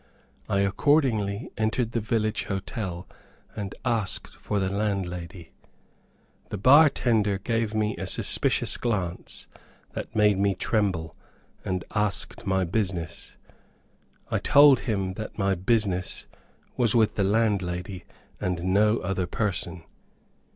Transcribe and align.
I 0.49 0.61
accordingly 0.61 1.51
entered 1.59 1.91
the 1.91 1.99
village 1.99 2.45
hotel 2.45 3.07
and 3.55 3.75
asked 3.85 4.29
for 4.35 4.57
the 4.59 4.71
landlady. 4.71 5.51
The 6.49 6.57
bar 6.57 6.89
tender 6.89 7.37
gave 7.37 7.75
me 7.75 7.95
a 7.97 8.07
suspicious 8.07 8.77
glance 8.77 9.45
that 9.93 10.15
made 10.15 10.39
me 10.39 10.55
tremble, 10.55 11.15
and 11.63 11.83
asked 11.93 12.47
my 12.47 12.63
business. 12.63 13.35
I 14.31 14.39
told 14.39 14.79
him 14.89 15.13
my 15.37 15.53
business 15.53 16.25
was 16.75 16.95
with 16.95 17.13
the 17.13 17.23
landlady 17.23 18.05
and 18.39 18.63
no 18.63 18.97
other 19.01 19.27
person. 19.27 19.83